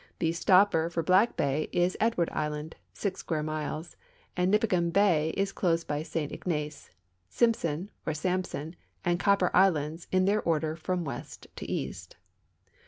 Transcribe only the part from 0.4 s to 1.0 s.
stopper"